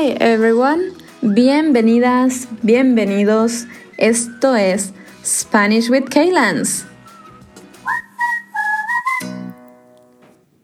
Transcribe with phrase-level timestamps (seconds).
[0.00, 3.66] Hi everyone, bienvenidas, bienvenidos.
[3.98, 6.86] Esto es Spanish with Kaylans.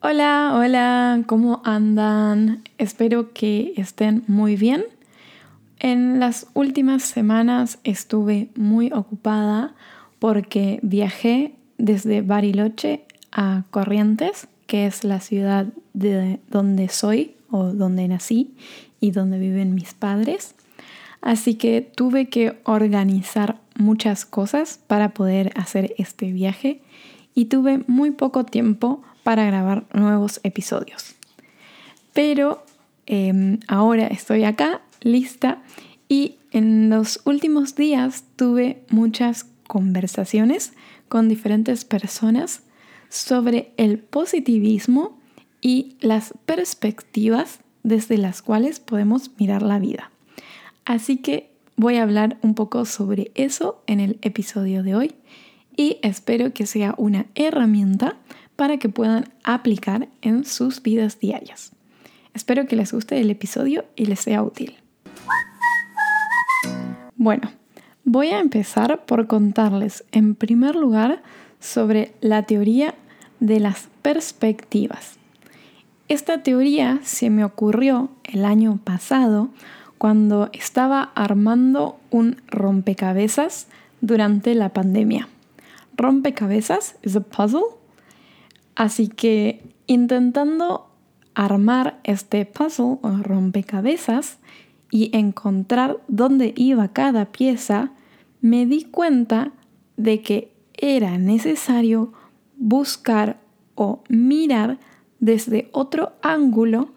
[0.00, 2.62] Hola, hola, ¿cómo andan?
[2.78, 4.86] Espero que estén muy bien.
[5.80, 9.74] En las últimas semanas estuve muy ocupada
[10.18, 18.08] porque viajé desde Bariloche a Corrientes, que es la ciudad de donde soy o donde
[18.08, 18.54] nací
[19.00, 20.54] y donde viven mis padres.
[21.20, 26.82] Así que tuve que organizar muchas cosas para poder hacer este viaje
[27.34, 31.16] y tuve muy poco tiempo para grabar nuevos episodios.
[32.12, 32.64] Pero
[33.06, 35.62] em, ahora estoy acá, lista,
[36.08, 40.72] y en los últimos días tuve muchas conversaciones
[41.08, 42.62] con diferentes personas
[43.08, 45.18] sobre el positivismo
[45.60, 50.10] y las perspectivas desde las cuales podemos mirar la vida.
[50.84, 55.14] Así que voy a hablar un poco sobre eso en el episodio de hoy
[55.76, 58.16] y espero que sea una herramienta
[58.56, 61.70] para que puedan aplicar en sus vidas diarias.
[62.34, 64.74] Espero que les guste el episodio y les sea útil.
[67.14, 67.52] Bueno,
[68.02, 71.22] voy a empezar por contarles en primer lugar
[71.60, 72.96] sobre la teoría
[73.38, 75.20] de las perspectivas.
[76.08, 79.48] Esta teoría se me ocurrió el año pasado
[79.98, 83.66] cuando estaba armando un rompecabezas
[84.00, 85.28] durante la pandemia.
[85.96, 87.62] Rompecabezas es a puzzle.
[88.76, 90.90] Así que intentando
[91.34, 94.38] armar este puzzle o rompecabezas
[94.92, 97.90] y encontrar dónde iba cada pieza,
[98.40, 99.50] me di cuenta
[99.96, 102.12] de que era necesario
[102.56, 103.40] buscar
[103.74, 104.78] o mirar
[105.20, 106.90] desde otro ángulo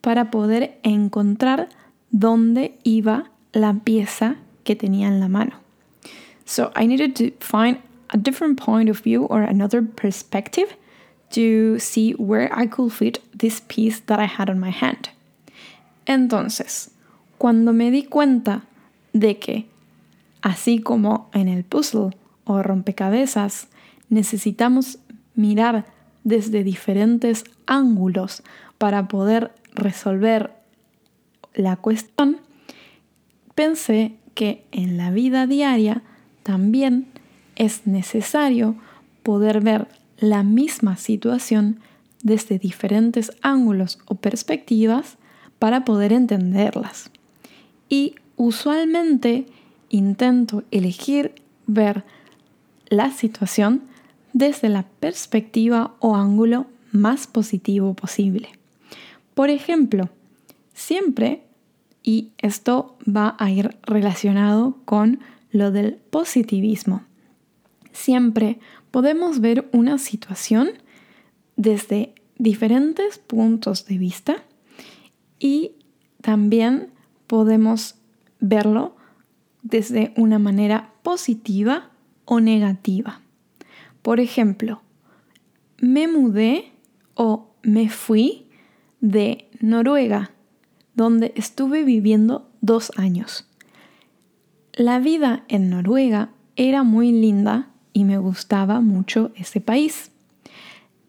[0.00, 1.68] para poder encontrar
[2.10, 5.52] dónde iba la pieza que tenía en la mano.
[6.44, 7.78] So I needed to find
[8.10, 10.76] a different point of view or another perspective
[11.30, 15.08] to see where I could fit this piece that I had on my hand.
[16.06, 16.90] Entonces,
[17.38, 18.62] cuando me di cuenta
[19.12, 19.66] de que,
[20.42, 22.10] así como en el puzzle
[22.44, 23.68] o rompecabezas,
[24.10, 24.98] necesitamos
[25.34, 25.86] mirar
[26.24, 28.42] desde diferentes ángulos
[28.78, 30.52] para poder resolver
[31.54, 32.38] la cuestión,
[33.54, 36.02] pensé que en la vida diaria
[36.42, 37.06] también
[37.56, 38.76] es necesario
[39.22, 39.86] poder ver
[40.18, 41.80] la misma situación
[42.22, 45.18] desde diferentes ángulos o perspectivas
[45.58, 47.10] para poder entenderlas.
[47.88, 49.46] Y usualmente
[49.90, 51.34] intento elegir
[51.66, 52.04] ver
[52.88, 53.82] la situación
[54.34, 58.50] desde la perspectiva o ángulo más positivo posible.
[59.34, 60.10] Por ejemplo,
[60.74, 61.44] siempre,
[62.02, 67.02] y esto va a ir relacionado con lo del positivismo,
[67.92, 68.58] siempre
[68.90, 70.68] podemos ver una situación
[71.56, 74.36] desde diferentes puntos de vista
[75.38, 75.72] y
[76.20, 76.90] también
[77.28, 77.94] podemos
[78.40, 78.96] verlo
[79.62, 81.90] desde una manera positiva
[82.24, 83.23] o negativa.
[84.04, 84.82] Por ejemplo,
[85.80, 86.72] me mudé
[87.14, 88.50] o me fui
[89.00, 90.32] de Noruega,
[90.94, 93.48] donde estuve viviendo dos años.
[94.74, 100.12] La vida en Noruega era muy linda y me gustaba mucho ese país.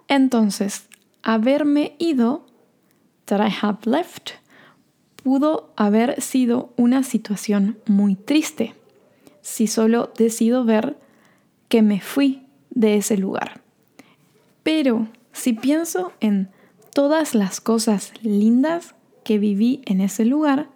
[0.08, 0.88] Entonces,
[1.22, 2.46] haberme ido,
[3.26, 4.36] that I have left,
[5.22, 8.74] pudo haber sido una situación muy triste
[9.42, 10.98] si solo decido ver
[11.68, 12.45] que me fui
[12.76, 13.62] de ese lugar.
[14.62, 16.50] Pero si pienso en
[16.94, 18.94] todas las cosas lindas
[19.24, 20.70] que viví en ese lugar,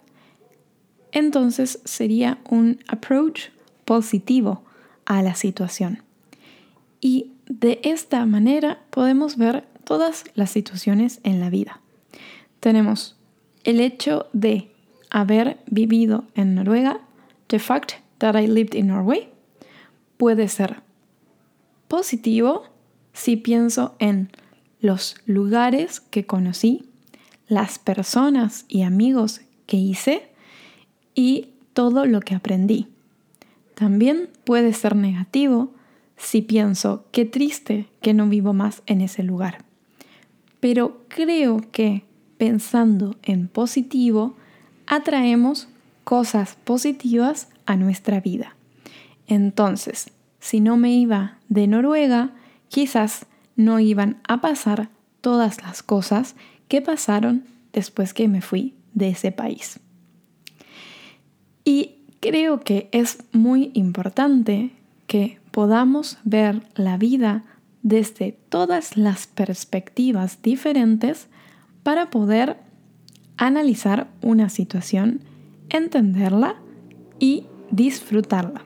[1.12, 3.50] entonces sería un approach
[3.84, 4.62] positivo
[5.04, 6.02] a la situación.
[7.00, 11.80] Y de esta manera podemos ver todas las situaciones en la vida.
[12.60, 13.16] Tenemos
[13.64, 14.70] el hecho de
[15.10, 17.00] haber vivido en Noruega,
[17.48, 19.28] the fact that I lived in Norway,
[20.16, 20.82] puede ser
[21.90, 22.62] positivo
[23.12, 24.30] si pienso en
[24.80, 26.88] los lugares que conocí,
[27.48, 30.30] las personas y amigos que hice
[31.16, 32.86] y todo lo que aprendí.
[33.74, 35.72] También puede ser negativo
[36.16, 39.64] si pienso qué triste que no vivo más en ese lugar.
[40.60, 42.04] Pero creo que
[42.38, 44.36] pensando en positivo,
[44.86, 45.68] atraemos
[46.04, 48.54] cosas positivas a nuestra vida.
[49.26, 52.30] Entonces, si no me iba de Noruega,
[52.68, 53.26] quizás
[53.56, 54.88] no iban a pasar
[55.20, 56.34] todas las cosas
[56.68, 57.44] que pasaron
[57.74, 59.80] después que me fui de ese país.
[61.64, 64.70] Y creo que es muy importante
[65.06, 67.44] que podamos ver la vida
[67.82, 71.28] desde todas las perspectivas diferentes
[71.82, 72.58] para poder
[73.36, 75.20] analizar una situación,
[75.70, 76.56] entenderla
[77.18, 78.64] y disfrutarla.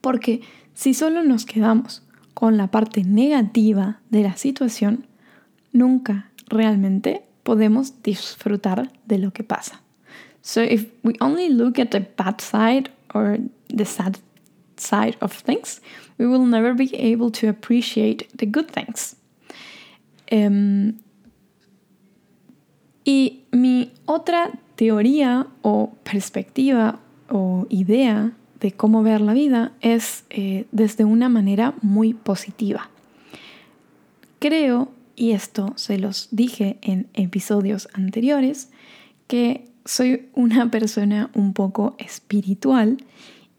[0.00, 0.40] Porque
[0.74, 2.02] si solo nos quedamos
[2.34, 5.06] con la parte negativa de la situación,
[5.72, 9.80] nunca realmente podemos disfrutar de lo que pasa.
[10.42, 13.38] So if we only look at the bad side or
[13.68, 14.18] the sad
[14.76, 15.80] side of things,
[16.18, 19.16] we will never be able to appreciate the good things.
[20.26, 20.98] Em,
[23.04, 26.98] y mi otra teoría o perspectiva
[27.28, 32.88] o idea de cómo ver la vida es eh, desde una manera muy positiva.
[34.38, 38.70] Creo, y esto se los dije en episodios anteriores,
[39.26, 42.98] que soy una persona un poco espiritual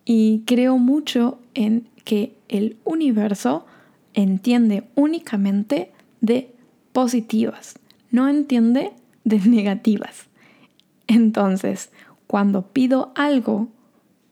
[0.06, 3.66] y creo mucho en que el universo
[4.14, 5.92] entiende únicamente
[6.22, 6.50] de
[6.94, 7.78] positivas,
[8.10, 8.94] no entiende
[9.26, 10.28] de negativas.
[11.08, 11.90] Entonces,
[12.26, 13.68] cuando pido algo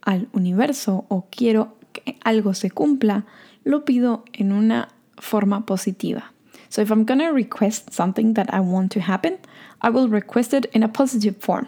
[0.02, 3.26] al universo o quiero que algo se cumpla,
[3.64, 6.34] lo pido en una forma positiva.
[6.70, 9.38] So if I'm to request something that I want to happen,
[9.82, 11.68] I will request it in a positive form.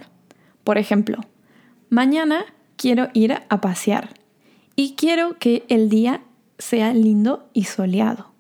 [0.64, 1.20] Por ejemplo,
[1.90, 2.46] mañana
[2.78, 4.12] quiero ir a pasear
[4.76, 6.22] y quiero que el día
[6.58, 8.32] sea lindo y soleado.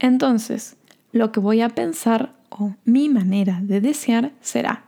[0.00, 0.76] Entonces,
[1.12, 4.84] lo que voy a pensar o mi manera de desear será,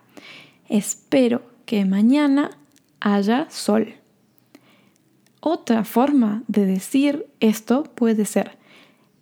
[0.68, 2.50] espero que mañana
[3.00, 3.94] haya sol.
[5.44, 8.56] Otra forma de decir esto puede ser,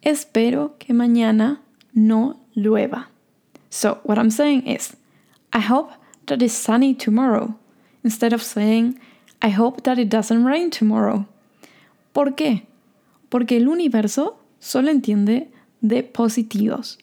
[0.02, 1.62] espero que mañana
[1.94, 3.08] no llueva.
[3.70, 4.98] So, what I'm saying is,
[5.54, 5.94] I hope
[6.26, 7.54] that it's sunny tomorrow,
[8.04, 9.00] instead of saying,
[9.40, 11.26] I hope that it doesn't rain tomorrow.
[12.12, 12.66] ¿Por qué?
[13.30, 15.50] Porque el universo solo entiende
[15.80, 16.98] de positivos.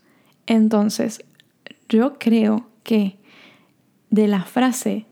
[0.45, 1.23] Entonces,
[1.89, 3.17] yo creo que
[4.11, 5.07] de la frase,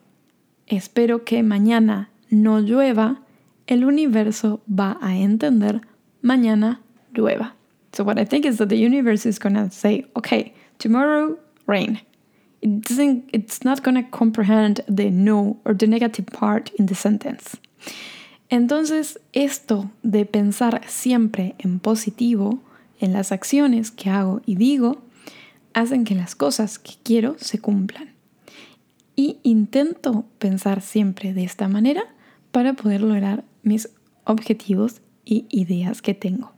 [0.68, 3.25] espero que mañana no llueva,
[3.68, 5.82] el universo va a entender
[6.22, 6.82] mañana
[7.14, 7.54] llueva.
[7.94, 12.02] So what I think is that the universe is to say, okay, tomorrow rain.
[12.62, 17.58] It doesn't, it's not to comprehend the no or the negative part in the sentence.
[18.50, 22.60] Entonces, esto de pensar siempre en positivo,
[23.00, 25.02] en las acciones que hago y digo,
[25.74, 28.14] hacen que las cosas que quiero se cumplan.
[29.16, 32.04] Y intento pensar siempre de esta manera
[32.52, 33.90] para poder lograr mis
[34.24, 36.54] objetivos y ideas que tengo.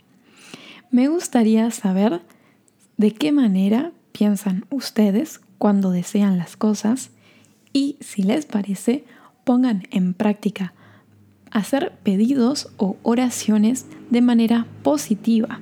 [0.92, 2.22] Me gustaría saber
[2.98, 7.12] de qué manera piensan ustedes cuando desean las cosas
[7.74, 9.06] y si les parece,
[9.44, 10.74] pongan en práctica
[11.52, 15.62] hacer pedidos o oraciones de manera positiva,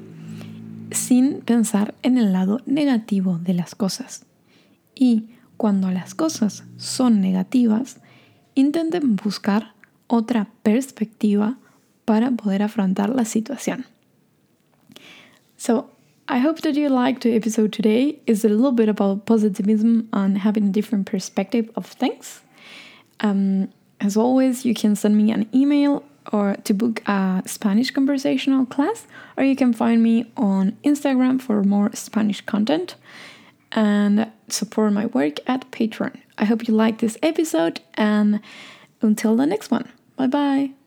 [0.92, 4.26] sin pensar en el lado negativo de las cosas.
[4.96, 8.00] Y cuando las cosas son negativas,
[8.56, 9.75] intenten buscar
[10.08, 11.58] otra perspectiva
[12.06, 13.86] para poder afrontar la situación.
[15.58, 15.90] So,
[16.28, 18.20] I hope that you liked the episode today.
[18.26, 22.42] It's a little bit about positivism and having a different perspective of things.
[23.20, 23.70] Um,
[24.02, 29.06] as always, you can send me an email or to book a Spanish conversational class,
[29.38, 32.96] or you can find me on Instagram for more Spanish content
[33.72, 36.16] and support my work at Patreon.
[36.38, 38.40] I hope you liked this episode and
[39.02, 39.92] until the next one.
[40.16, 40.85] Bye bye.